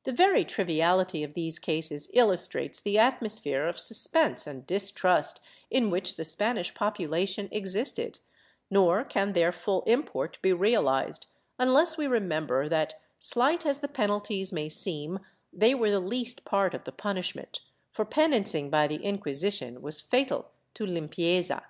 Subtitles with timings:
[0.00, 5.40] ^ The very triviality of these cases illustrates the atmosphere of suspense and distrust
[5.72, 8.20] in which the Spanish population existed,
[8.70, 11.26] nor can their full import be realized
[11.58, 15.18] unless we remember that, slight as the penalties may seem,
[15.52, 17.58] they were the least part of the punishment,
[17.90, 21.64] for penancing by the Inquisition was fatal to lim pieza.